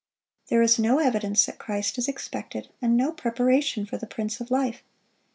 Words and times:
There 0.47 0.63
is 0.63 0.79
no 0.79 0.97
evidence 0.97 1.45
that 1.45 1.59
Christ 1.59 1.99
is 1.99 2.07
expected, 2.07 2.69
and 2.81 2.97
no 2.97 3.11
preparation 3.11 3.85
for 3.85 3.97
the 3.99 4.07
Prince 4.07 4.41
of 4.41 4.49
life. 4.49 4.81